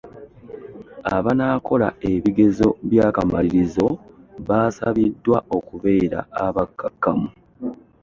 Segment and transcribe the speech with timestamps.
[1.15, 3.87] Abanaakola ebigezo by'akamalirizo
[4.47, 7.29] baasabiddwa okubeera abakkakkamu.